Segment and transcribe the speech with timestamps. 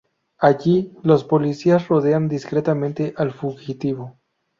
[0.39, 4.17] Allí los policías rodean discretamente al fugitivo.